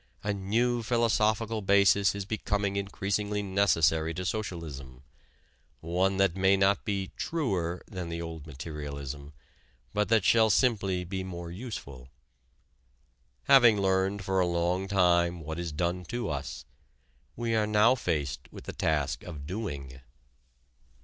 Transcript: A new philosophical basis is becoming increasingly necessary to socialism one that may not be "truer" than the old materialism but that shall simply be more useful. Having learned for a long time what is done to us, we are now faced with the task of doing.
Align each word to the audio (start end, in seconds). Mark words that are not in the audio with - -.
A 0.23 0.33
new 0.33 0.81
philosophical 0.81 1.61
basis 1.61 2.15
is 2.15 2.25
becoming 2.25 2.75
increasingly 2.75 3.43
necessary 3.43 4.15
to 4.15 4.25
socialism 4.25 5.03
one 5.79 6.17
that 6.17 6.35
may 6.35 6.57
not 6.57 6.83
be 6.85 7.11
"truer" 7.17 7.83
than 7.87 8.09
the 8.09 8.19
old 8.19 8.47
materialism 8.47 9.31
but 9.93 10.09
that 10.09 10.25
shall 10.25 10.49
simply 10.49 11.03
be 11.03 11.23
more 11.23 11.51
useful. 11.51 12.09
Having 13.43 13.79
learned 13.79 14.25
for 14.25 14.39
a 14.39 14.47
long 14.47 14.87
time 14.87 15.39
what 15.39 15.59
is 15.59 15.71
done 15.71 16.03
to 16.05 16.31
us, 16.31 16.65
we 17.35 17.53
are 17.53 17.67
now 17.67 17.93
faced 17.93 18.51
with 18.51 18.63
the 18.63 18.73
task 18.73 19.21
of 19.21 19.45
doing. 19.45 20.01